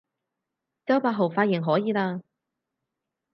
[0.87, 2.23] 周柏豪髮型可以喇